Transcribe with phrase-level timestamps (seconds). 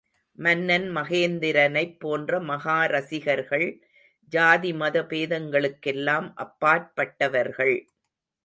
[0.37, 3.67] மன்னன் மகேந்திரனைப் போன்ற மகா ரஸிகர்கள்,
[4.33, 7.75] ஜாதி மதபேதங்களுக் கெல்லாம் அப்பாற்பட்டவர்கள்.